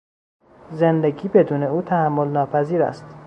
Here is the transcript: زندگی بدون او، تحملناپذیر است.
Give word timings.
زندگی 0.71 1.27
بدون 1.27 1.63
او، 1.63 1.81
تحملناپذیر 1.81 2.83
است. 2.83 3.05